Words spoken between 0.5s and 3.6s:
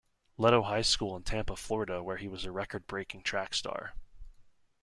High School in Tampa, Florida where he was a record-breaking track